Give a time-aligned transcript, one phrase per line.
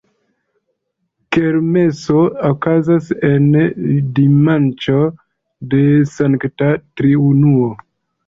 [1.35, 3.45] Kermeso okazas en
[4.21, 4.97] dimanĉo
[5.75, 5.83] de
[6.15, 7.69] Sankta Triunuo.